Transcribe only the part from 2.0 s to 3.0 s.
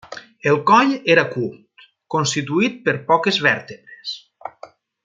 constituït per